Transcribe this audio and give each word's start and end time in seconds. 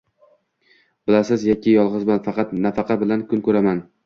Bilasiz, 1.11 1.43
yakka-yolgʻizman, 1.49 2.23
faqat 2.29 2.57
nafaqa 2.69 2.99
bilan 3.05 3.27
kun 3.31 3.47
koʻraman 3.51 3.85